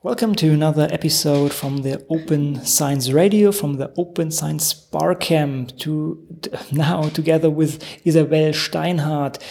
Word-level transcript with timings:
Welcome 0.00 0.36
to 0.36 0.52
another 0.52 0.86
episode 0.92 1.52
from 1.52 1.78
the 1.78 2.06
Open 2.08 2.64
Science 2.64 3.10
Radio, 3.10 3.50
from 3.50 3.78
the 3.78 3.92
Open 3.96 4.30
Science 4.30 4.72
Barcamp, 4.72 5.76
to 5.78 6.24
now 6.72 7.08
together 7.08 7.50
with 7.50 7.82
Isabel 8.04 8.52
Steinhardt. 8.52 9.42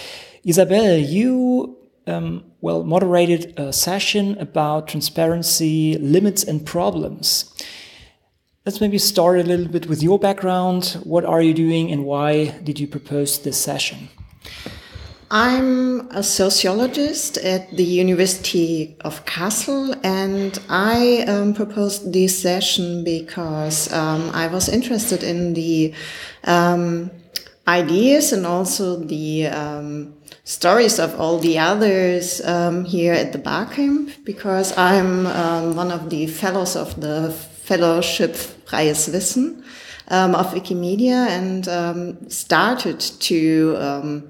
Isabel, 0.46 0.96
you 1.00 1.78
um, 2.08 2.46
well 2.62 2.86
moderated 2.86 3.60
a 3.60 3.74
session 3.74 4.38
about 4.38 4.88
transparency, 4.88 5.98
limits, 5.98 6.46
and 6.46 6.66
problems. 6.66 7.54
Let's 8.66 8.80
maybe 8.80 9.00
start 9.00 9.40
a 9.40 9.44
little 9.44 9.68
bit 9.68 9.88
with 9.88 10.02
your 10.02 10.18
background. 10.18 10.98
What 11.04 11.26
are 11.26 11.42
you 11.42 11.54
doing, 11.54 11.92
and 11.92 12.06
why 12.06 12.58
did 12.64 12.80
you 12.80 12.88
propose 12.88 13.40
this 13.40 13.62
session? 13.62 14.08
I'm 15.30 16.10
a 16.12 16.24
sociologist 16.24 17.38
at 17.40 17.76
the 17.76 17.84
University 17.84 18.96
of 19.02 19.26
Kassel, 19.26 20.00
and 20.02 20.58
I 20.70 21.26
um, 21.28 21.54
proposed 21.54 22.14
this 22.14 22.42
session 22.42 23.04
because 23.04 23.92
um, 23.92 24.32
I 24.34 24.48
was 24.48 24.70
interested 24.70 25.24
in 25.24 25.54
the 25.54 25.94
um, 26.46 27.12
ideas 27.68 28.32
and 28.32 28.46
also 28.46 28.96
the 28.96 29.48
um, 29.48 30.16
stories 30.46 30.98
of 30.98 31.20
all 31.20 31.40
the 31.40 31.60
others 31.60 32.40
um, 32.46 32.86
here 32.86 33.12
at 33.12 33.34
the 33.34 33.40
Barcamp, 33.40 34.12
because 34.24 34.78
I'm 34.78 35.28
um, 35.28 35.76
one 35.76 35.92
of 35.92 36.10
the 36.10 36.28
fellows 36.28 36.78
of 36.78 37.02
the 37.02 37.34
Fellowship 37.34 38.34
Freies 38.34 39.10
Wissen 39.10 39.62
of 40.08 40.54
Wikimedia 40.54 41.28
and 41.28 42.32
started 42.32 43.02
to 43.02 44.24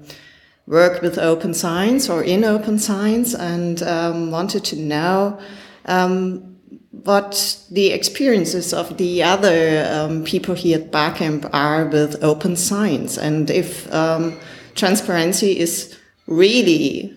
work 0.68 1.00
with 1.00 1.16
open 1.18 1.54
science 1.54 2.10
or 2.10 2.22
in 2.22 2.44
open 2.44 2.78
science 2.78 3.34
and 3.34 3.82
um, 3.82 4.30
wanted 4.30 4.62
to 4.64 4.76
know 4.76 5.40
um, 5.86 6.56
what 6.90 7.58
the 7.70 7.90
experiences 7.90 8.74
of 8.74 8.98
the 8.98 9.22
other 9.22 9.88
um, 9.90 10.24
people 10.24 10.54
here 10.54 10.78
at 10.78 10.92
Barcamp 10.92 11.46
are 11.54 11.86
with 11.86 12.22
open 12.22 12.54
science 12.54 13.16
and 13.16 13.48
if 13.50 13.92
um, 13.94 14.38
transparency 14.74 15.58
is 15.58 15.98
really 16.26 17.14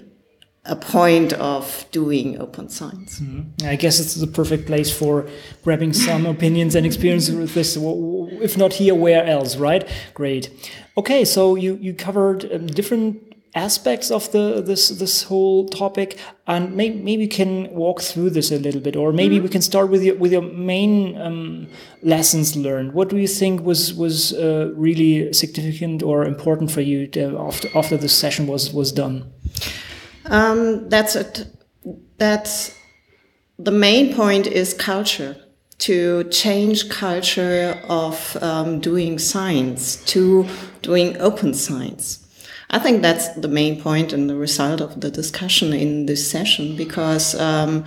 a 0.66 0.76
point 0.76 1.34
of 1.34 1.86
doing 1.92 2.40
open 2.40 2.70
science. 2.70 3.20
Mm 3.20 3.28
-hmm. 3.28 3.74
I 3.74 3.76
guess 3.76 4.00
it's 4.00 4.14
the 4.14 4.28
perfect 4.28 4.66
place 4.66 4.94
for 4.94 5.26
grabbing 5.64 5.94
some 5.94 6.30
opinions 6.36 6.76
and 6.76 6.86
experiences 6.86 7.36
with 7.36 7.54
this. 7.54 7.78
If 8.42 8.58
not 8.58 8.74
here, 8.74 8.96
where 8.96 9.26
else, 9.26 9.58
right? 9.58 9.84
Great. 10.14 10.52
Okay, 10.94 11.26
so 11.26 11.58
you 11.58 11.78
you 11.82 11.94
covered 11.96 12.52
um, 12.54 12.68
different 12.68 13.31
aspects 13.54 14.10
of 14.12 14.32
the 14.32 14.62
this 14.66 14.90
this 14.90 15.24
whole 15.24 15.68
topic 15.68 16.18
and 16.48 16.74
maybe 16.74 16.96
maybe 17.02 17.24
you 17.24 17.30
can 17.30 17.70
walk 17.72 18.02
through 18.02 18.30
this 18.30 18.52
a 18.52 18.58
little 18.58 18.80
bit 18.80 18.96
or 18.96 19.12
maybe 19.12 19.36
mm 19.36 19.40
-hmm. 19.40 19.44
we 19.44 19.50
can 19.50 19.62
start 19.62 19.90
with 19.90 20.04
your 20.04 20.18
with 20.18 20.32
your 20.32 20.44
main 20.44 21.18
um, 21.22 21.68
lessons 22.02 22.56
learned. 22.56 22.94
What 22.94 23.10
do 23.10 23.18
you 23.18 23.28
think 23.28 23.62
was 23.66 23.94
was 23.94 24.34
uh, 24.34 24.70
really 24.78 25.34
significant 25.34 26.04
or 26.04 26.26
important 26.26 26.72
for 26.72 26.82
you 26.82 27.08
to, 27.08 27.20
after 27.48 27.70
after 27.74 27.98
this 27.98 28.20
session 28.20 28.48
was 28.48 28.74
was 28.74 28.94
done? 28.94 29.24
Um, 30.30 30.90
that's 30.90 31.16
it 31.16 31.48
that's 32.18 32.72
the 33.66 33.72
main 33.72 34.14
point 34.16 34.48
is 34.48 34.74
culture. 34.74 35.36
To 35.78 36.24
change 36.30 36.90
culture 36.90 37.82
of 37.90 38.38
um, 38.42 38.80
doing 38.82 39.20
science 39.20 39.98
to 40.14 40.46
doing 40.82 41.18
open 41.18 41.54
science 41.54 42.20
I 42.74 42.80
think 42.80 43.02
that's 43.02 43.28
the 43.36 43.50
main 43.50 43.82
point 43.82 44.14
and 44.14 44.30
the 44.30 44.36
result 44.36 44.80
of 44.80 45.02
the 45.02 45.12
discussion 45.12 45.74
in 45.74 46.06
this 46.06 46.30
session 46.30 46.78
because 46.78 47.36
um, 47.36 47.84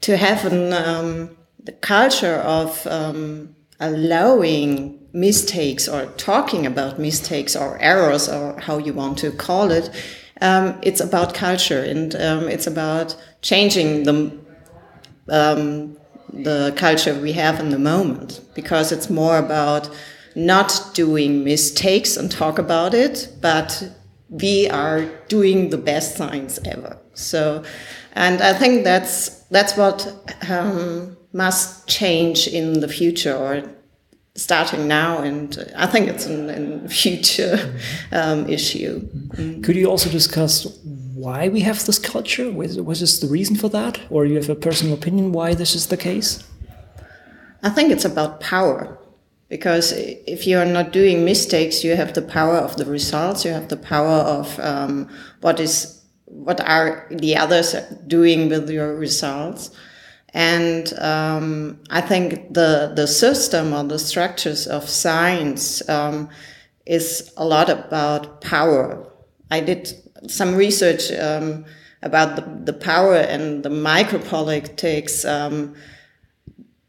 to 0.00 0.16
have 0.16 0.46
an, 0.46 0.72
um, 0.72 1.36
the 1.62 1.72
culture 1.72 2.36
of 2.36 2.86
um, 2.86 3.54
allowing 3.78 5.06
mistakes 5.12 5.86
or 5.86 6.06
talking 6.16 6.64
about 6.64 6.98
mistakes 6.98 7.54
or 7.54 7.78
errors 7.78 8.26
or 8.26 8.58
how 8.58 8.78
you 8.78 8.94
want 8.94 9.18
to 9.18 9.30
call 9.30 9.70
it, 9.70 9.90
um, 10.40 10.78
it's 10.82 11.00
about 11.00 11.34
culture 11.34 11.82
and 11.82 12.14
um, 12.16 12.48
it's 12.48 12.66
about 12.66 13.16
changing 13.42 14.04
the 14.04 14.38
um, 15.28 15.96
the 16.32 16.72
culture 16.76 17.14
we 17.14 17.32
have 17.32 17.60
in 17.60 17.70
the 17.70 17.78
moment 17.78 18.40
because 18.54 18.92
it's 18.92 19.10
more 19.10 19.38
about 19.38 19.90
not 20.34 20.90
doing 20.92 21.42
mistakes 21.44 22.16
and 22.16 22.30
talk 22.30 22.58
about 22.58 22.92
it, 22.92 23.28
but 23.40 23.90
we 24.28 24.68
are 24.68 25.04
doing 25.28 25.70
the 25.70 25.78
best 25.78 26.16
science 26.16 26.58
ever. 26.64 26.98
So, 27.14 27.62
and 28.12 28.42
I 28.42 28.52
think 28.52 28.84
that's 28.84 29.40
that's 29.50 29.76
what 29.76 30.12
um, 30.48 31.16
must 31.32 31.86
change 31.88 32.48
in 32.48 32.80
the 32.80 32.88
future 32.88 33.34
or 33.34 33.62
starting 34.34 34.86
now 34.86 35.16
and 35.22 35.72
i 35.78 35.86
think 35.86 36.08
it's 36.08 36.26
a 36.26 36.88
future 36.90 37.74
um, 38.12 38.46
issue. 38.50 39.00
Mm. 39.36 39.64
could 39.64 39.76
you 39.76 39.86
also 39.86 40.10
discuss 40.10 40.66
why 41.16 41.48
we 41.48 41.60
have 41.60 41.84
this 41.86 41.98
culture? 41.98 42.52
Was, 42.52 42.78
was 42.78 43.00
this 43.00 43.18
the 43.20 43.26
reason 43.26 43.56
for 43.56 43.70
that? 43.70 43.98
Or 44.10 44.26
you 44.26 44.36
have 44.36 44.50
a 44.50 44.54
personal 44.54 44.94
opinion 44.94 45.32
why 45.32 45.54
this 45.54 45.74
is 45.74 45.86
the 45.86 45.96
case? 45.96 46.44
I 47.62 47.70
think 47.70 47.90
it's 47.90 48.04
about 48.04 48.40
power 48.40 48.98
because 49.48 49.92
if 49.92 50.46
you 50.46 50.58
are 50.58 50.66
not 50.66 50.92
doing 50.92 51.24
mistakes, 51.24 51.84
you 51.84 51.94
have 51.94 52.14
the 52.14 52.22
power 52.22 52.56
of 52.56 52.76
the 52.76 52.84
results. 52.84 53.44
You 53.44 53.52
have 53.52 53.68
the 53.68 53.76
power 53.76 54.20
of 54.20 54.58
um, 54.58 55.08
what 55.40 55.60
is 55.60 56.02
what 56.24 56.60
are 56.60 57.06
the 57.10 57.36
others 57.36 57.74
doing 58.06 58.48
with 58.48 58.68
your 58.68 58.96
results. 58.96 59.70
And 60.34 60.92
um, 60.98 61.80
I 61.90 62.00
think 62.00 62.52
the 62.52 62.92
the 62.94 63.06
system 63.06 63.72
or 63.72 63.84
the 63.84 63.98
structures 63.98 64.66
of 64.66 64.88
science 64.88 65.88
um, 65.88 66.28
is 66.84 67.32
a 67.36 67.44
lot 67.44 67.70
about 67.70 68.40
power. 68.40 69.06
I 69.50 69.60
did 69.60 69.92
some 70.26 70.56
research 70.56 71.12
um, 71.12 71.64
about 72.02 72.36
the, 72.36 72.72
the 72.72 72.78
power 72.78 73.14
and 73.14 73.62
the 73.62 73.68
micropolitics 73.68 75.28
um, 75.28 75.74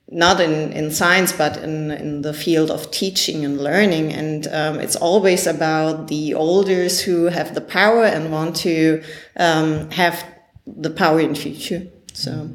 not 0.09 0.40
in, 0.40 0.72
in 0.72 0.91
science, 0.91 1.34
but 1.34 1.57
in, 1.57 1.91
in 1.91 2.22
the 2.22 2.34
field 2.34 2.72
of 2.72 2.91
teaching 2.91 3.44
and 3.44 3.62
learning. 3.62 4.13
And 4.13 4.47
um, 4.47 4.79
it's 4.79 4.95
always 4.95 5.47
about 5.47 6.07
the 6.07 6.31
elders 6.31 7.01
who 7.01 7.25
have 7.25 7.53
the 7.53 7.62
power 7.62 8.06
and 8.06 8.31
want 8.31 8.56
to 8.57 9.03
um, 9.35 9.90
have 9.91 10.23
the 10.66 10.90
power 10.90 11.19
in 11.19 11.35
future. 11.35 11.88
So, 12.13 12.50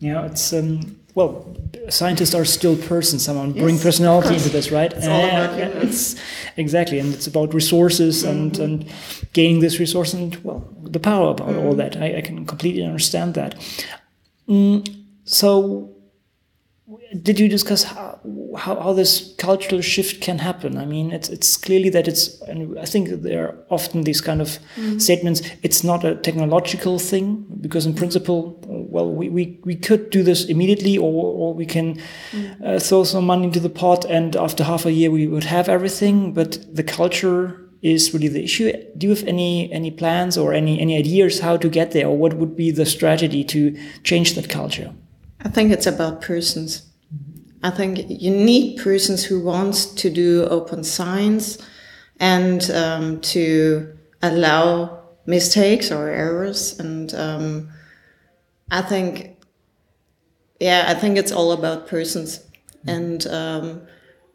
yeah, 0.00 0.26
it's 0.26 0.52
um, 0.52 0.96
well, 1.14 1.56
scientists 1.88 2.34
are 2.34 2.44
still 2.44 2.76
persons. 2.76 3.24
Someone 3.24 3.54
yes, 3.54 3.62
bring 3.62 3.78
personality 3.78 4.34
into 4.34 4.50
this, 4.50 4.70
right? 4.70 4.92
It's 4.92 5.06
all 5.06 5.24
about 5.24 5.58
yeah, 5.58 5.68
it's 5.68 6.16
exactly, 6.56 6.98
and 6.98 7.14
it's 7.14 7.26
about 7.26 7.54
resources 7.54 8.22
mm 8.22 8.28
-hmm. 8.28 8.32
and 8.32 8.58
and 8.58 8.84
gaining 9.32 9.60
this 9.60 9.78
resource 9.78 10.16
and 10.16 10.36
well, 10.42 10.62
the 10.92 11.00
power 11.00 11.30
about 11.30 11.48
mm 11.48 11.56
-hmm. 11.56 11.66
all 11.66 11.76
that. 11.76 11.96
I, 11.96 12.18
I, 12.18 12.22
can 12.22 12.44
completely 12.44 12.82
understand 12.82 13.34
that. 13.34 13.54
Mm, 14.44 14.82
so 15.24 15.88
did 17.20 17.40
you 17.40 17.48
discuss 17.48 17.82
how, 17.82 18.20
how, 18.56 18.80
how, 18.80 18.92
this 18.92 19.34
cultural 19.38 19.80
shift 19.80 20.20
can 20.20 20.38
happen? 20.38 20.78
I 20.78 20.84
mean, 20.84 21.10
it's 21.10 21.28
it's 21.28 21.56
clearly 21.56 21.90
that 21.90 22.06
it's, 22.06 22.40
and 22.42 22.78
I 22.78 22.84
think 22.84 23.08
there 23.22 23.48
are 23.48 23.58
often 23.70 24.02
these 24.02 24.20
kind 24.20 24.40
of 24.40 24.58
mm. 24.76 25.00
statements. 25.00 25.42
It's 25.62 25.82
not 25.82 26.04
a 26.04 26.14
technological 26.14 27.00
thing 27.00 27.44
because, 27.60 27.86
in 27.86 27.94
principle, 27.94 28.60
well, 28.66 29.12
we, 29.12 29.28
we, 29.28 29.58
we 29.64 29.74
could 29.74 30.10
do 30.10 30.22
this 30.22 30.44
immediately, 30.44 30.96
or, 30.96 31.12
or 31.12 31.54
we 31.54 31.66
can 31.66 32.00
mm. 32.30 32.64
uh, 32.64 32.78
throw 32.78 33.02
some 33.02 33.26
money 33.26 33.44
into 33.44 33.58
the 33.58 33.70
pot, 33.70 34.04
and 34.04 34.36
after 34.36 34.62
half 34.62 34.86
a 34.86 34.92
year 34.92 35.10
we 35.10 35.26
would 35.26 35.44
have 35.44 35.68
everything. 35.68 36.32
But 36.32 36.72
the 36.72 36.84
culture 36.84 37.68
is 37.82 38.14
really 38.14 38.28
the 38.28 38.44
issue. 38.44 38.72
Do 38.96 39.08
you 39.08 39.14
have 39.14 39.24
any 39.24 39.72
any 39.72 39.90
plans 39.90 40.38
or 40.38 40.52
any 40.52 40.78
any 40.80 40.96
ideas 40.96 41.40
how 41.40 41.56
to 41.56 41.68
get 41.68 41.90
there, 41.90 42.06
or 42.06 42.16
what 42.16 42.34
would 42.34 42.54
be 42.54 42.70
the 42.70 42.86
strategy 42.86 43.42
to 43.42 43.76
change 44.04 44.34
that 44.34 44.48
culture? 44.48 44.94
I 45.46 45.48
think 45.48 45.70
it's 45.70 45.86
about 45.86 46.22
persons. 46.22 46.82
I 47.62 47.70
think 47.70 48.04
you 48.08 48.32
need 48.32 48.80
persons 48.80 49.24
who 49.24 49.40
want 49.40 49.76
to 49.96 50.10
do 50.10 50.44
open 50.46 50.82
science 50.82 51.58
and 52.18 52.68
um, 52.72 53.20
to 53.32 53.96
allow 54.22 55.04
mistakes 55.24 55.92
or 55.92 56.08
errors. 56.08 56.80
And 56.80 57.14
um, 57.14 57.68
I 58.72 58.82
think, 58.82 59.36
yeah, 60.58 60.86
I 60.88 60.94
think 60.94 61.16
it's 61.16 61.30
all 61.30 61.52
about 61.52 61.86
persons. 61.86 62.44
And 62.88 63.24
um, 63.28 63.82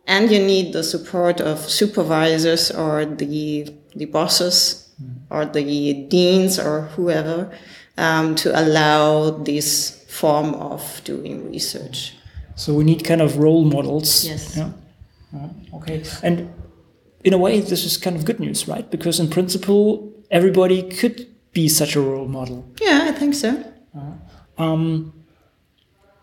and 0.07 0.31
you 0.31 0.39
need 0.39 0.71
the 0.71 0.83
support 0.83 1.41
of 1.41 1.59
supervisors 1.59 2.71
or 2.71 3.03
the 3.03 3.75
the 3.97 4.05
bosses 4.05 4.89
or 5.29 5.43
the 5.43 5.93
deans 6.07 6.57
or 6.57 6.83
whoever 6.95 7.51
um, 8.01 8.35
to 8.35 8.49
allow 8.59 9.29
this 9.29 10.03
form 10.07 10.53
of 10.55 11.01
doing 11.03 11.51
research. 11.51 12.15
So 12.55 12.73
we 12.73 12.83
need 12.83 13.03
kind 13.03 13.21
of 13.21 13.37
role 13.37 13.63
models. 13.63 14.25
Yes. 14.25 14.57
Yeah. 14.57 14.71
Uh, 15.33 15.77
okay. 15.77 16.03
And 16.23 16.53
in 17.23 17.33
a 17.33 17.37
way, 17.37 17.61
this 17.61 17.85
is 17.85 17.97
kind 17.97 18.15
of 18.15 18.25
good 18.25 18.39
news, 18.39 18.67
right? 18.67 18.89
Because 18.89 19.19
in 19.19 19.29
principle, 19.29 20.11
everybody 20.29 20.83
could 20.83 21.27
be 21.53 21.69
such 21.69 21.95
a 21.95 22.01
role 22.01 22.27
model. 22.27 22.65
Yeah, 22.81 23.05
I 23.05 23.11
think 23.11 23.35
so. 23.35 23.63
Uh, 23.95 24.61
um, 24.61 25.13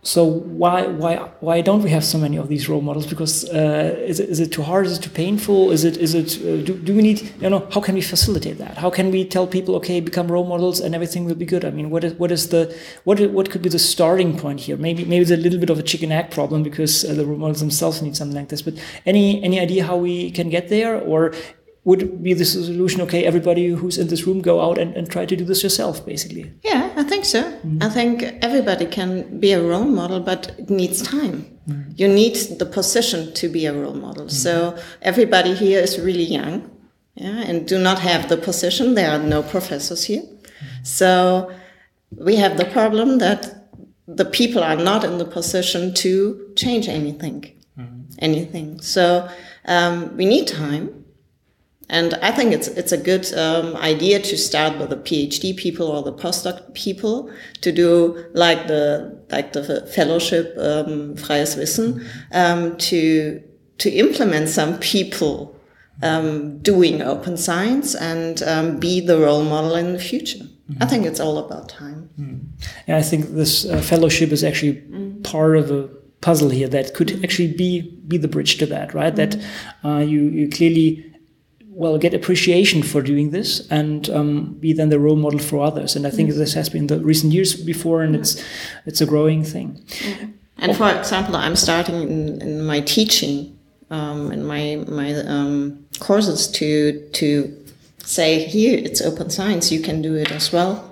so 0.08 0.24
why 0.62 0.86
why 0.86 1.16
why 1.40 1.60
don't 1.60 1.82
we 1.82 1.90
have 1.90 2.02
so 2.02 2.16
many 2.16 2.38
of 2.38 2.48
these 2.48 2.66
role 2.66 2.80
models? 2.80 3.06
Because 3.06 3.34
uh, 3.50 3.94
is 4.12 4.18
it 4.20 4.30
is 4.30 4.40
it 4.40 4.50
too 4.50 4.62
hard? 4.62 4.86
Is 4.86 4.96
it 4.96 5.02
too 5.02 5.10
painful? 5.10 5.70
Is 5.70 5.84
it 5.84 5.98
is 5.98 6.14
it 6.14 6.28
uh, 6.40 6.64
do, 6.64 6.72
do 6.78 6.94
we 6.96 7.02
need 7.02 7.18
you 7.42 7.50
know 7.50 7.68
how 7.74 7.82
can 7.82 7.94
we 7.94 8.00
facilitate 8.00 8.56
that? 8.56 8.78
How 8.78 8.88
can 8.88 9.10
we 9.10 9.26
tell 9.26 9.46
people 9.46 9.76
okay 9.76 10.00
become 10.00 10.32
role 10.32 10.46
models 10.46 10.80
and 10.80 10.94
everything 10.94 11.26
will 11.26 11.34
be 11.34 11.44
good? 11.44 11.62
I 11.62 11.70
mean 11.70 11.90
what 11.90 12.04
is 12.04 12.14
what 12.14 12.32
is 12.32 12.48
the 12.48 12.74
what 13.04 13.20
what 13.32 13.50
could 13.50 13.60
be 13.60 13.68
the 13.68 13.78
starting 13.78 14.38
point 14.38 14.60
here? 14.60 14.78
Maybe 14.78 15.04
maybe 15.04 15.20
it's 15.20 15.30
a 15.30 15.36
little 15.36 15.60
bit 15.60 15.68
of 15.68 15.78
a 15.78 15.82
chicken 15.82 16.10
egg 16.10 16.30
problem 16.30 16.62
because 16.62 17.04
uh, 17.04 17.12
the 17.12 17.26
role 17.26 17.36
models 17.36 17.60
themselves 17.60 18.00
need 18.00 18.16
something 18.16 18.38
like 18.40 18.48
this. 18.48 18.62
But 18.62 18.74
any 19.04 19.44
any 19.44 19.60
idea 19.60 19.84
how 19.84 19.98
we 19.98 20.30
can 20.30 20.48
get 20.48 20.70
there 20.70 20.98
or 20.98 21.34
would 21.88 22.02
be 22.26 22.32
the 22.40 22.44
solution 22.44 23.00
okay 23.06 23.22
everybody 23.30 23.64
who's 23.78 23.98
in 24.02 24.08
this 24.12 24.22
room 24.26 24.40
go 24.50 24.56
out 24.66 24.76
and, 24.82 24.90
and 24.96 25.04
try 25.14 25.24
to 25.30 25.36
do 25.40 25.44
this 25.50 25.62
yourself 25.66 25.94
basically. 26.12 26.44
Yeah 26.70 26.82
i 27.02 27.04
think 27.10 27.24
so. 27.34 27.40
Mm. 27.42 27.82
i 27.86 27.88
think 27.98 28.16
everybody 28.48 28.86
can 28.98 29.10
be 29.44 29.50
a 29.52 29.62
role 29.70 29.90
model 30.00 30.20
but 30.30 30.42
it 30.62 30.68
needs 30.80 30.98
time. 31.02 31.36
Mm. 31.68 31.98
you 32.00 32.08
need 32.20 32.36
the 32.62 32.68
position 32.78 33.20
to 33.40 33.46
be 33.56 33.62
a 33.66 33.74
role 33.82 33.98
model. 34.06 34.26
Mm. 34.26 34.42
so 34.44 34.52
everybody 35.10 35.52
here 35.64 35.80
is 35.86 35.92
really 36.08 36.28
young 36.38 36.54
yeah, 37.18 37.40
and 37.48 37.66
do 37.66 37.78
not 37.78 37.98
have 37.98 38.28
the 38.28 38.36
position. 38.36 38.94
There 38.94 39.10
are 39.10 39.18
no 39.18 39.42
professors 39.42 40.04
here. 40.04 40.22
So 40.84 41.52
we 42.16 42.36
have 42.36 42.56
the 42.56 42.64
problem 42.64 43.18
that 43.18 43.40
the 44.06 44.24
people 44.24 44.62
are 44.62 44.76
not 44.76 45.02
in 45.02 45.18
the 45.18 45.24
position 45.24 45.94
to 45.94 46.52
change 46.54 46.88
anything. 46.88 47.40
Anything. 48.20 48.80
So 48.80 49.28
um, 49.64 50.16
we 50.16 50.24
need 50.26 50.46
time 50.46 51.04
and 51.90 52.14
I 52.14 52.30
think 52.32 52.52
it's 52.52 52.68
it's 52.68 52.92
a 52.92 52.98
good 52.98 53.32
um, 53.34 53.76
idea 53.76 54.20
to 54.20 54.36
start 54.36 54.78
with 54.78 54.90
the 54.90 54.96
PhD 54.96 55.56
people 55.56 55.86
or 55.86 56.02
the 56.02 56.12
postdoc 56.12 56.74
people 56.74 57.30
to 57.62 57.72
do 57.72 58.26
like 58.34 58.66
the 58.66 59.18
like 59.30 59.52
the 59.52 59.86
fellowship 59.94 60.54
um, 60.58 61.16
freies 61.16 61.56
Wissen 61.56 62.04
um, 62.32 62.76
to 62.76 63.42
to 63.78 63.90
implement 63.90 64.48
some 64.48 64.78
people 64.78 65.58
um, 66.02 66.58
doing 66.58 67.00
open 67.00 67.36
science 67.36 67.94
and 67.94 68.42
um, 68.42 68.78
be 68.78 69.00
the 69.00 69.18
role 69.18 69.44
model 69.44 69.74
in 69.74 69.92
the 69.92 69.98
future. 69.98 70.44
Mm-hmm. 70.70 70.82
I 70.82 70.86
think 70.86 71.06
it's 71.06 71.20
all 71.20 71.38
about 71.38 71.70
time. 71.70 72.10
Mm. 72.20 72.40
Yeah, 72.86 72.98
I 72.98 73.02
think 73.02 73.30
this 73.30 73.64
uh, 73.64 73.80
fellowship 73.80 74.30
is 74.30 74.44
actually 74.44 74.74
mm. 74.74 75.24
part 75.24 75.56
of 75.56 75.70
a 75.70 75.88
puzzle 76.20 76.50
here 76.50 76.68
that 76.68 76.94
could 76.94 77.24
actually 77.24 77.52
be 77.54 77.82
be 78.06 78.18
the 78.18 78.28
bridge 78.28 78.58
to 78.58 78.66
that, 78.66 78.92
right? 78.92 79.14
Mm. 79.14 79.16
That 79.16 79.36
uh, 79.84 79.98
you 79.98 80.24
you 80.24 80.50
clearly 80.50 81.07
well 81.78 81.96
get 81.96 82.12
appreciation 82.12 82.82
for 82.82 83.00
doing 83.00 83.30
this 83.30 83.66
and 83.70 84.10
um, 84.10 84.52
be 84.54 84.72
then 84.72 84.88
the 84.88 84.98
role 84.98 85.16
model 85.16 85.38
for 85.38 85.64
others 85.64 85.94
and 85.94 86.06
i 86.06 86.10
think 86.10 86.28
mm. 86.28 86.36
this 86.36 86.52
has 86.52 86.68
been 86.68 86.88
the 86.88 86.98
recent 86.98 87.32
years 87.32 87.54
before 87.54 88.02
and 88.02 88.16
it's 88.16 88.42
it's 88.84 89.00
a 89.00 89.06
growing 89.06 89.44
thing 89.44 89.80
mm. 89.86 90.32
and 90.58 90.76
for 90.76 90.90
example 90.90 91.36
i'm 91.36 91.54
starting 91.54 92.02
in, 92.02 92.42
in 92.42 92.66
my 92.66 92.80
teaching 92.80 93.56
um, 93.90 94.32
in 94.32 94.44
my 94.44 94.84
my 94.88 95.14
um, 95.14 95.86
courses 96.00 96.48
to 96.48 97.00
to 97.12 97.54
say 98.02 98.44
here 98.44 98.76
it's 98.76 99.00
open 99.00 99.30
science 99.30 99.70
you 99.70 99.80
can 99.80 100.02
do 100.02 100.16
it 100.16 100.32
as 100.32 100.52
well 100.52 100.87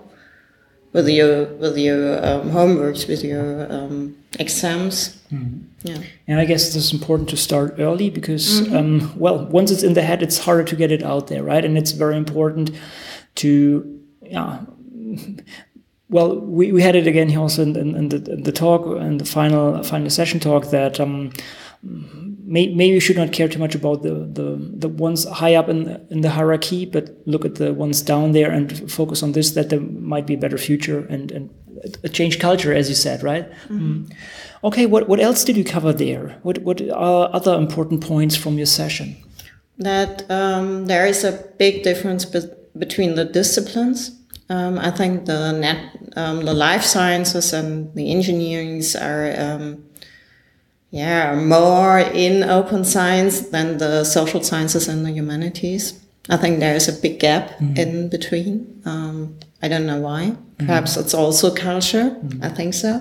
with 0.97 1.09
your 1.09 1.45
with 1.63 1.77
your 1.77 2.03
um, 2.27 2.51
homeworks 2.51 3.07
with 3.07 3.23
your 3.23 3.71
um, 3.71 4.17
exams 4.39 5.21
mm. 5.31 5.67
Yeah. 5.87 6.03
And 6.27 6.41
I 6.41 6.45
guess 6.45 6.75
it's 6.75 6.93
important 6.93 7.29
to 7.29 7.37
start 7.37 7.77
early 7.79 8.11
because, 8.11 8.63
mm-hmm. 8.63 8.77
um, 8.77 9.19
well, 9.19 9.47
once 9.47 9.71
it's 9.71 9.85
in 9.85 9.95
the 9.95 10.03
head, 10.03 10.21
it's 10.21 10.39
harder 10.39 10.65
to 10.65 10.75
get 10.75 10.91
it 10.91 11.05
out 11.05 11.29
there, 11.29 11.45
right? 11.45 11.65
And 11.65 11.79
it's 11.79 11.93
very 11.93 12.17
important 12.17 12.73
to, 13.37 14.01
yeah. 14.21 14.63
Well, 16.09 16.41
we, 16.41 16.73
we 16.73 16.83
had 16.83 16.97
it 16.97 17.07
again 17.07 17.29
here 17.29 17.39
also 17.39 17.63
in, 17.63 17.77
in, 17.77 17.95
in 17.95 18.09
the, 18.09 18.33
in 18.33 18.43
the 18.43 18.53
talk 18.53 18.87
and 18.87 19.21
the 19.21 19.25
final 19.25 19.83
final 19.85 20.11
session 20.11 20.41
talk 20.41 20.71
that 20.71 20.99
um, 20.99 21.33
may, 22.47 22.69
maybe 22.69 22.95
you 22.95 23.01
should 23.01 23.17
not 23.17 23.33
care 23.33 23.49
too 23.49 23.59
much 23.59 23.75
about 23.75 24.03
the, 24.03 24.15
the, 24.33 24.57
the 24.59 24.89
ones 24.89 25.29
high 25.29 25.55
up 25.55 25.69
in 25.69 25.85
the, 25.85 26.07
in 26.11 26.21
the 26.21 26.31
hierarchy, 26.31 26.87
but 26.87 27.11
look 27.27 27.45
at 27.45 27.57
the 27.57 27.75
ones 27.75 28.01
down 28.03 28.33
there 28.33 28.51
and 28.51 28.91
focus 28.91 29.23
on 29.23 29.33
this. 29.33 29.51
That 29.53 29.71
there 29.71 29.81
might 29.81 30.27
be 30.27 30.35
a 30.35 30.39
better 30.39 30.59
future 30.59 31.05
and, 31.07 31.33
and 31.33 31.51
a 32.05 32.09
change 32.09 32.39
culture, 32.39 32.73
as 32.73 32.89
you 32.89 32.95
said, 32.95 33.23
right? 33.23 33.51
Mm. 33.69 34.13
Okay, 34.65 34.87
what, 34.87 35.09
what 35.09 35.21
else 35.21 35.45
did 35.45 35.57
you 35.57 35.65
cover 35.65 35.93
there? 35.93 36.39
What, 36.43 36.59
what 36.59 36.81
are 36.91 37.29
other 37.33 37.55
important 37.55 38.03
points 38.03 38.37
from 38.37 38.57
your 38.57 38.67
session? 38.67 39.17
That 39.79 40.29
um, 40.31 40.87
there 40.87 41.07
is 41.07 41.25
a 41.25 41.33
big 41.59 41.83
difference 41.83 42.25
be 42.25 42.43
between 42.79 43.15
the 43.15 43.25
disciplines. 43.25 44.13
Um, 44.49 44.79
I 44.79 44.91
think 44.91 45.27
the 45.27 45.53
net, 45.53 45.99
um, 46.15 46.45
the 46.45 46.55
life 46.55 46.83
sciences 46.83 47.53
and 47.53 47.93
the 47.95 48.09
engineerings 48.09 48.95
are, 49.01 49.35
um, 49.39 49.85
yeah, 50.97 51.35
more 51.35 51.99
in 51.99 52.43
open 52.43 52.85
science 52.85 53.41
than 53.51 53.79
the 53.79 54.05
social 54.05 54.43
sciences 54.43 54.89
and 54.89 55.05
the 55.05 55.11
humanities. 55.11 56.01
I 56.29 56.37
think 56.39 56.59
there 56.59 56.75
is 56.75 56.89
a 56.89 57.01
big 57.05 57.21
gap 57.21 57.45
mm 57.61 57.69
-hmm. 57.69 57.79
in 57.83 58.09
between. 58.09 58.67
Um, 58.85 59.17
I 59.63 59.69
don't 59.69 59.87
know 59.91 60.01
why. 60.09 60.33
Perhaps 60.59 60.91
mm 60.91 60.97
-hmm. 60.97 61.05
it's 61.05 61.15
also 61.15 61.51
culture. 61.51 62.05
Mm 62.05 62.29
-hmm. 62.29 62.47
I 62.47 62.55
think 62.57 62.75
so. 62.75 62.93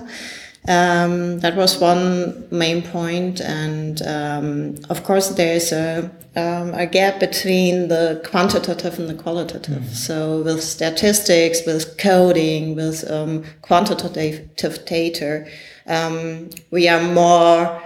Um, 0.68 1.40
that 1.40 1.54
was 1.54 1.80
one 1.80 2.34
main 2.50 2.82
point. 2.82 3.40
and 3.40 4.02
um, 4.02 4.74
of 4.88 5.02
course 5.02 5.34
there's 5.34 5.72
a 5.72 6.10
um, 6.36 6.74
a 6.74 6.86
gap 6.86 7.18
between 7.20 7.88
the 7.88 8.20
quantitative 8.30 8.98
and 9.00 9.08
the 9.08 9.22
qualitative. 9.24 9.80
Mm 9.80 9.88
-hmm. 9.88 10.06
So 10.06 10.42
with 10.42 10.62
statistics, 10.62 11.64
with 11.66 11.96
coding, 11.96 12.76
with 12.76 13.10
um, 13.10 13.44
quantitative 13.60 14.78
data, 14.84 15.44
um, 15.86 16.50
we 16.70 16.88
are 16.88 17.02
more 17.02 17.82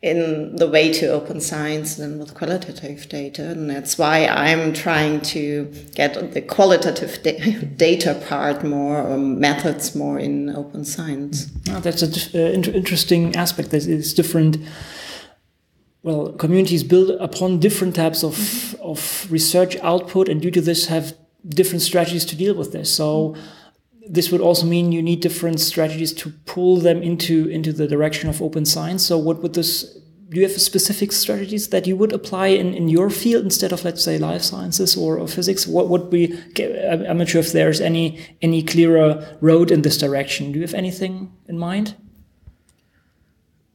in 0.00 0.54
the 0.54 0.68
way 0.68 0.92
to 0.92 1.08
open 1.08 1.40
science 1.40 1.96
than 1.96 2.20
with 2.20 2.32
qualitative 2.34 3.08
data. 3.08 3.50
And 3.50 3.68
that's 3.68 3.98
why 3.98 4.26
I'm 4.26 4.72
trying 4.72 5.20
to 5.22 5.64
get 5.94 6.32
the 6.34 6.40
qualitative 6.40 7.20
da 7.22 7.58
data 7.76 8.22
part 8.28 8.62
more, 8.62 9.02
or 9.02 9.18
methods 9.18 9.96
more 9.96 10.18
in 10.18 10.54
open 10.54 10.84
science. 10.84 11.50
Oh, 11.70 11.80
that's 11.80 12.02
an 12.02 12.12
uh, 12.34 12.52
inter 12.52 12.70
interesting 12.70 13.34
aspect. 13.34 13.70
That 13.70 13.86
is 13.86 14.14
different. 14.14 14.58
Well, 16.04 16.32
communities 16.32 16.84
build 16.84 17.10
upon 17.20 17.58
different 17.58 17.96
types 17.96 18.22
of, 18.22 18.36
mm 18.36 18.44
-hmm. 18.44 18.90
of 18.90 19.26
research 19.30 19.76
output, 19.82 20.28
and 20.28 20.40
due 20.40 20.52
to 20.52 20.60
this, 20.60 20.86
have 20.86 21.12
different 21.42 21.82
strategies 21.82 22.24
to 22.26 22.36
deal 22.36 22.54
with 22.56 22.70
this. 22.70 22.94
So. 22.94 23.28
Mm 23.28 23.34
-hmm 23.34 23.57
this 24.08 24.30
would 24.30 24.40
also 24.40 24.66
mean 24.66 24.92
you 24.92 25.02
need 25.02 25.20
different 25.20 25.60
strategies 25.60 26.12
to 26.14 26.30
pull 26.46 26.78
them 26.78 27.02
into 27.02 27.48
into 27.48 27.72
the 27.72 27.86
direction 27.86 28.28
of 28.28 28.40
open 28.42 28.64
science. 28.64 29.04
So 29.04 29.18
what 29.18 29.42
would 29.42 29.54
this 29.54 29.98
do 30.30 30.36
you 30.36 30.42
have 30.42 30.60
specific 30.60 31.12
strategies 31.12 31.68
that 31.68 31.86
you 31.86 31.96
would 31.96 32.12
apply 32.12 32.48
in, 32.48 32.74
in 32.74 32.88
your 32.88 33.08
field 33.08 33.44
instead 33.44 33.72
of 33.72 33.82
let's 33.84 34.04
say 34.04 34.18
life 34.18 34.42
sciences 34.42 34.96
or, 34.96 35.18
or 35.18 35.26
physics? 35.26 35.66
What 35.66 35.88
would 35.88 36.10
be 36.10 36.38
i'm 37.08 37.18
not 37.18 37.28
sure 37.28 37.40
if 37.40 37.52
there's 37.52 37.80
any 37.80 38.18
any 38.42 38.62
clearer 38.62 39.36
road 39.40 39.70
in 39.70 39.82
this 39.82 39.98
direction. 39.98 40.52
Do 40.52 40.58
you 40.58 40.66
have 40.66 40.74
anything 40.74 41.32
in 41.46 41.58
mind? 41.58 41.94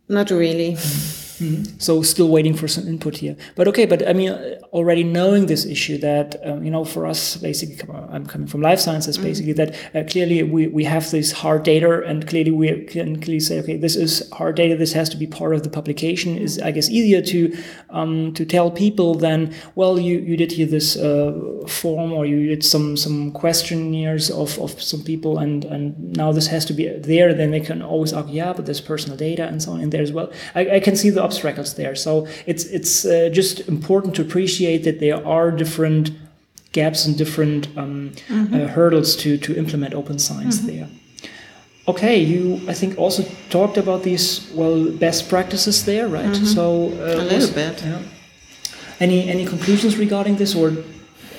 Not 0.07 0.29
really 0.29 0.75
Mm-hmm. 1.39 1.79
So 1.79 2.01
still 2.01 2.29
waiting 2.29 2.55
for 2.55 2.67
some 2.67 2.87
input 2.87 3.17
here. 3.17 3.35
But 3.55 3.67
okay, 3.69 3.85
but 3.85 4.07
I 4.07 4.13
mean, 4.13 4.31
already 4.71 5.03
knowing 5.03 5.47
this 5.47 5.65
issue 5.65 5.97
that, 5.99 6.35
um, 6.45 6.63
you 6.63 6.71
know, 6.71 6.85
for 6.85 7.05
us, 7.05 7.37
basically, 7.37 7.77
I'm 8.09 8.25
coming 8.25 8.47
from 8.47 8.61
life 8.61 8.79
sciences, 8.79 9.17
mm-hmm. 9.17 9.27
basically, 9.27 9.53
that 9.53 9.75
uh, 9.95 10.03
clearly 10.09 10.43
we, 10.43 10.67
we 10.67 10.83
have 10.83 11.09
this 11.11 11.31
hard 11.31 11.63
data 11.63 12.03
and 12.05 12.27
clearly 12.27 12.51
we 12.51 12.85
can 12.85 13.21
clearly 13.21 13.39
say, 13.39 13.59
okay, 13.59 13.77
this 13.77 13.95
is 13.95 14.29
hard 14.31 14.55
data, 14.55 14.75
this 14.75 14.93
has 14.93 15.09
to 15.09 15.17
be 15.17 15.27
part 15.27 15.53
of 15.53 15.63
the 15.63 15.69
publication 15.69 16.37
is, 16.37 16.59
I 16.59 16.71
guess, 16.71 16.89
easier 16.89 17.21
to 17.21 17.57
um, 17.89 18.33
to 18.33 18.45
tell 18.45 18.71
people 18.71 19.15
than, 19.15 19.53
well, 19.75 19.99
you, 19.99 20.19
you 20.19 20.37
did 20.37 20.51
here 20.51 20.65
this 20.65 20.95
uh, 20.95 21.33
form 21.67 22.11
or 22.11 22.25
you 22.25 22.47
did 22.47 22.63
some 22.63 22.97
some 22.97 23.31
questionnaires 23.31 24.29
of, 24.29 24.57
of 24.59 24.81
some 24.81 25.03
people 25.03 25.37
and, 25.37 25.65
and 25.65 26.15
now 26.17 26.31
this 26.31 26.47
has 26.47 26.65
to 26.65 26.73
be 26.73 26.87
there, 26.97 27.33
then 27.33 27.51
they 27.51 27.59
can 27.59 27.81
always 27.81 28.13
argue, 28.13 28.35
yeah, 28.35 28.53
but 28.53 28.65
there's 28.65 28.81
personal 28.81 29.17
data 29.17 29.45
and 29.45 29.61
so 29.61 29.71
on 29.71 29.81
in 29.81 29.89
there 29.89 30.01
as 30.01 30.11
well. 30.11 30.31
I, 30.55 30.75
I 30.75 30.79
can 30.79 30.95
see 30.95 31.09
the 31.09 31.23
obstacles 31.33 31.73
there. 31.73 31.95
So 31.95 32.27
it's 32.45 32.65
it's 32.65 33.05
uh, 33.05 33.29
just 33.31 33.67
important 33.67 34.15
to 34.15 34.21
appreciate 34.21 34.83
that 34.83 34.99
there 34.99 35.25
are 35.25 35.51
different 35.51 36.11
gaps 36.71 37.05
and 37.05 37.17
different 37.17 37.67
um, 37.77 38.11
mm-hmm. 38.27 38.53
uh, 38.53 38.67
hurdles 38.67 39.15
to 39.15 39.37
to 39.37 39.55
implement 39.55 39.93
open 39.93 40.19
science 40.19 40.57
mm-hmm. 40.57 40.77
there. 40.77 40.87
Okay, 41.85 42.17
you 42.17 42.61
I 42.71 42.73
think 42.73 42.97
also 42.97 43.23
talked 43.49 43.77
about 43.77 44.03
these 44.03 44.51
well 44.55 44.91
best 44.91 45.29
practices 45.29 45.83
there, 45.85 46.07
right? 46.07 46.33
Mm-hmm. 46.33 46.45
So 46.45 46.63
uh, 46.63 47.21
a 47.21 47.23
little 47.23 47.35
was, 47.35 47.51
bit. 47.51 47.83
Yeah. 47.83 48.01
Any 48.99 49.29
any 49.29 49.45
conclusions 49.45 49.97
regarding 49.97 50.37
this 50.37 50.55
or 50.55 50.69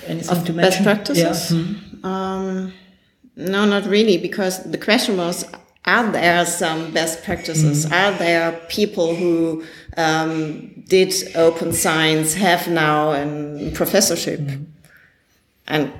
anything 0.07 0.37
of 0.37 0.45
to 0.45 0.53
mention? 0.53 0.63
Best 0.63 0.83
practices. 0.83 1.51
Yeah. 1.51 1.59
Mm-hmm. 1.59 2.07
Um, 2.07 2.73
no, 3.37 3.65
not 3.65 3.87
really, 3.87 4.19
because 4.19 4.63
the 4.71 4.79
question 4.79 5.17
was 5.17 5.45
are 5.87 6.11
there 6.11 6.47
some 6.47 6.93
best 6.93 7.23
practices? 7.25 7.87
Mm. 7.87 7.93
Are 7.93 8.19
there 8.19 8.53
people 8.69 9.15
who 9.15 9.65
um, 9.97 10.71
did 10.89 11.13
open 11.35 11.73
science, 11.73 12.35
have 12.35 12.69
now 12.69 13.13
a 13.13 13.71
professorship, 13.73 14.41
mm. 14.41 14.65
and 15.67 15.93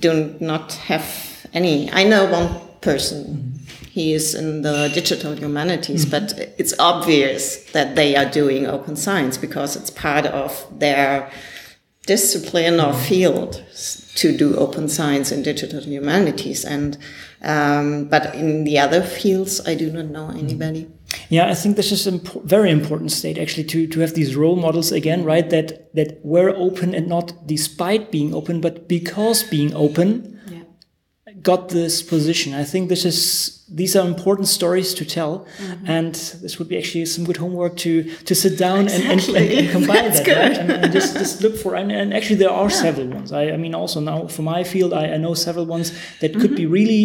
do 0.00 0.34
not 0.40 0.72
have 0.74 1.46
any? 1.52 1.90
I 1.92 2.04
know 2.04 2.30
one 2.30 2.60
person. 2.80 3.24
Mm. 3.24 3.52
he 3.96 4.12
is 4.12 4.34
in 4.34 4.62
the 4.62 4.90
digital 4.92 5.32
humanities, 5.34 6.04
Mm-hmm. 6.04 6.10
but 6.10 6.54
it's 6.58 6.74
obvious 6.78 7.64
that 7.72 7.96
they 7.96 8.14
are 8.14 8.30
doing 8.30 8.66
open 8.66 8.94
science 8.94 9.38
because 9.38 9.74
it's 9.74 9.90
part 9.90 10.26
of 10.26 10.50
their 10.78 11.30
discipline 12.06 12.80
or 12.80 12.92
field 12.94 13.62
to 14.16 14.36
do 14.36 14.56
open 14.56 14.88
science 14.88 15.30
and 15.30 15.44
digital 15.44 15.82
humanities. 15.82 16.64
And 16.64 16.96
um, 17.42 18.06
but 18.08 18.34
in 18.34 18.64
the 18.64 18.78
other 18.78 19.02
fields, 19.02 19.60
I 19.66 19.74
do 19.74 19.92
not 19.92 20.06
know 20.06 20.30
anybody. 20.30 20.88
Yeah, 21.28 21.48
I 21.48 21.54
think 21.54 21.76
this 21.76 21.92
is 21.92 22.06
a 22.06 22.12
impo- 22.12 22.42
very 22.44 22.70
important 22.70 23.12
state 23.12 23.38
actually 23.38 23.64
to, 23.64 23.86
to 23.86 24.00
have 24.00 24.14
these 24.14 24.34
role 24.34 24.56
models 24.56 24.90
again, 24.90 25.22
right? 25.24 25.48
That 25.50 25.94
that 25.94 26.24
were 26.24 26.50
open 26.56 26.94
and 26.94 27.06
not 27.06 27.46
despite 27.46 28.10
being 28.10 28.34
open, 28.34 28.60
but 28.60 28.88
because 28.88 29.44
being 29.44 29.74
open 29.74 30.40
Yeah. 30.50 30.62
Got 31.50 31.68
this 31.68 32.02
position. 32.02 32.48
I 32.62 32.64
think 32.72 32.88
this 32.88 33.04
is 33.04 33.20
these 33.80 33.98
are 33.98 34.06
important 34.14 34.48
stories 34.48 34.94
to 34.94 35.04
tell, 35.04 35.32
Mm-hmm. 35.38 35.90
and 35.96 36.14
this 36.44 36.54
would 36.58 36.68
be 36.68 36.76
actually 36.80 37.06
some 37.06 37.24
good 37.28 37.36
homework 37.44 37.74
to 37.84 37.90
to 38.28 38.34
sit 38.34 38.54
down 38.66 38.82
and, 38.94 39.02
and, 39.12 39.20
and, 39.38 39.46
and 39.58 39.66
combine 39.76 40.04
that 40.14 40.26
right? 40.26 40.58
and, 40.60 40.70
and 40.70 40.92
just, 40.92 41.10
just 41.22 41.42
look 41.44 41.56
for 41.62 41.70
and, 41.80 41.90
and 42.00 42.08
actually 42.18 42.38
there 42.44 42.54
are 42.62 42.70
several 42.70 43.08
ones. 43.18 43.30
I, 43.32 43.42
I 43.54 43.56
mean 43.64 43.74
also 43.74 44.00
now 44.00 44.18
for 44.36 44.42
my 44.54 44.64
field 44.72 44.92
I, 44.92 45.04
I 45.14 45.18
know 45.24 45.34
several 45.34 45.66
ones 45.76 45.88
that 46.20 46.30
could 46.40 46.52
Mm-hmm. 46.52 46.62
be 46.62 46.78
really 46.80 47.04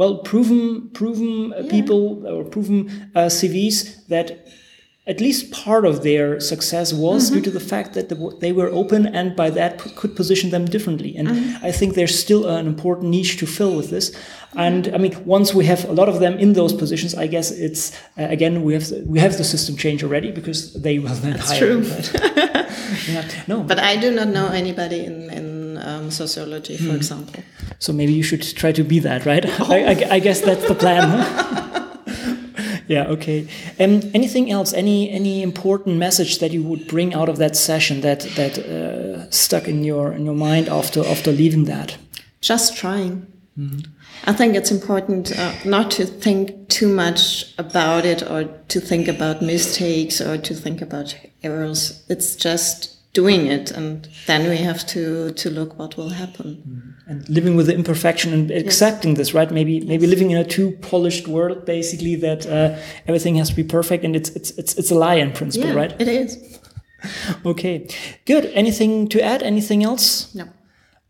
well 0.00 0.14
proven 0.30 0.62
proven 1.00 1.30
uh, 1.52 1.62
people 1.76 2.00
or 2.26 2.42
proven 2.54 2.78
uh, 3.18 3.28
CVs 3.38 3.76
that 4.08 4.26
at 5.06 5.20
least 5.20 5.50
part 5.52 5.84
of 5.84 6.02
their 6.02 6.40
success 6.40 6.92
was 6.92 7.24
Mm-hmm. 7.24 7.34
due 7.34 7.42
to 7.42 7.50
the 7.50 7.60
fact 7.72 7.92
that 7.92 8.08
they 8.40 8.52
were 8.52 8.68
open 8.80 9.06
and 9.06 9.36
by 9.36 9.50
that 9.50 9.78
p- 9.78 9.90
could 9.90 10.16
position 10.16 10.50
them 10.50 10.64
differently. 10.64 11.14
And 11.18 11.28
Mm-hmm. 11.28 11.66
I 11.68 11.72
think 11.72 11.94
there's 11.94 12.18
still 12.18 12.46
an 12.46 12.66
important 12.66 13.10
niche 13.10 13.36
to 13.40 13.46
fill 13.46 13.76
with 13.76 13.90
this. 13.90 14.06
And 14.56 14.88
I 14.94 14.98
mean, 14.98 15.12
once 15.26 15.52
we 15.52 15.64
have 15.66 15.84
a 15.88 15.92
lot 15.92 16.08
of 16.08 16.20
them 16.20 16.38
in 16.38 16.52
those 16.54 16.72
positions, 16.72 17.12
I 17.14 17.26
guess 17.26 17.50
it's 17.50 17.92
uh, 18.16 18.28
again 18.36 18.62
we 18.66 18.72
have 18.72 18.86
the, 18.88 19.02
we 19.06 19.18
have 19.18 19.36
the 19.36 19.44
system 19.44 19.76
change 19.76 20.02
already 20.04 20.30
because 20.30 20.72
they 20.86 20.98
will 20.98 21.16
then 21.24 21.36
hire. 21.38 21.58
true. 21.58 21.80
right? 21.82 22.08
yeah. 23.08 23.24
No, 23.48 23.62
But 23.62 23.78
I 23.80 23.96
do 23.96 24.10
not 24.18 24.28
know 24.28 24.46
anybody 24.62 25.00
in 25.04 25.16
in 25.38 25.46
um, 25.88 26.10
sociology, 26.10 26.76
Hmm. 26.76 26.88
for 26.90 26.96
example. 26.96 27.42
so 27.78 27.92
maybe 27.92 28.12
you 28.12 28.22
should 28.22 28.42
try 28.56 28.72
to 28.72 28.84
be 28.84 29.00
that, 29.00 29.26
right? 29.26 29.44
I, 29.74 29.76
I, 29.92 29.94
I 30.16 30.18
guess 30.20 30.40
that's 30.40 30.66
the 30.68 30.74
plan. 30.74 31.02
Huh? 31.02 31.42
yeah. 32.86 33.06
Okay. 33.08 33.48
Um, 33.80 34.00
anything 34.14 34.50
else? 34.50 34.72
Any 34.72 35.10
any 35.10 35.42
important 35.42 35.96
message 35.98 36.38
that 36.38 36.52
you 36.52 36.62
would 36.62 36.86
bring 36.86 37.14
out 37.14 37.28
of 37.28 37.36
that 37.38 37.56
session 37.56 38.00
that 38.00 38.20
that 38.36 38.58
uh, 38.58 39.30
stuck 39.30 39.68
in 39.68 39.84
your 39.84 40.12
in 40.12 40.24
your 40.24 40.36
mind 40.36 40.68
after 40.68 41.04
after 41.04 41.32
leaving 41.32 41.64
that? 41.64 41.96
just 42.44 42.76
trying. 42.76 43.26
I 44.26 44.32
think 44.32 44.54
it's 44.54 44.70
important 44.70 45.36
uh, 45.38 45.54
not 45.64 45.90
to 45.92 46.04
think 46.04 46.68
too 46.68 46.88
much 46.88 47.54
about 47.56 48.04
it 48.04 48.22
or 48.22 48.44
to 48.68 48.80
think 48.80 49.08
about 49.08 49.42
mistakes 49.42 50.20
or 50.20 50.36
to 50.38 50.54
think 50.54 50.82
about 50.82 51.16
errors. 51.42 52.04
It's 52.08 52.36
just 52.36 52.93
doing 53.14 53.46
it, 53.46 53.70
and 53.70 54.06
then 54.26 54.48
we 54.50 54.56
have 54.58 54.84
to 54.88 55.30
to 55.32 55.50
look 55.50 55.78
what 55.78 55.96
will 55.96 56.10
happen. 56.10 56.90
and 57.06 57.28
living 57.28 57.54
with 57.56 57.66
the 57.66 57.74
imperfection 57.74 58.32
and 58.32 58.50
accepting 58.50 59.14
this, 59.14 59.34
right? 59.34 59.50
Maybe 59.50 59.80
maybe 59.80 60.06
living 60.06 60.30
in 60.30 60.38
a 60.38 60.44
too 60.44 60.70
polished 60.90 61.28
world, 61.28 61.64
basically 61.66 62.16
that 62.16 62.46
uh, 62.46 62.76
everything 63.06 63.36
has 63.38 63.48
to 63.50 63.56
be 63.56 63.64
perfect, 63.64 64.04
and 64.04 64.14
it's 64.16 64.30
it's 64.36 64.50
it's 64.58 64.74
it's 64.78 64.90
a 64.90 64.94
lie 64.94 65.20
in 65.20 65.32
principle, 65.32 65.68
Yeah, 65.70 65.76
right? 65.82 66.00
it 66.00 66.08
is. 66.08 66.36
Okay, 67.44 67.86
good. 68.24 68.44
Anything 68.54 69.08
to 69.08 69.18
add? 69.20 69.42
Anything 69.42 69.82
else? 69.84 70.34
No. 70.34 70.44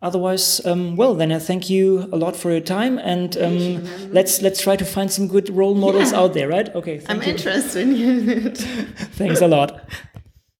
Otherwise, 0.02 0.60
um, 0.66 0.96
well, 0.96 1.14
then 1.14 1.30
I 1.32 1.38
thank 1.38 1.70
you 1.70 2.08
a 2.12 2.16
lot 2.16 2.34
for 2.36 2.50
your 2.50 2.60
time, 2.60 2.98
and 2.98 3.36
um, 3.38 3.84
let's 4.12 4.42
let's 4.42 4.60
try 4.60 4.76
to 4.76 4.84
find 4.84 5.10
some 5.10 5.28
good 5.28 5.48
role 5.50 5.74
models 5.76 6.10
Yeah. 6.12 6.20
out 6.20 6.34
there, 6.34 6.48
right? 6.48 6.68
Okay, 6.74 7.00
I'm 7.08 7.22
you. 7.22 7.28
interested 7.32 7.88
in 7.88 8.28
it. 8.28 8.58
Thanks 9.18 9.40
a 9.40 9.46
lot. 9.46 9.70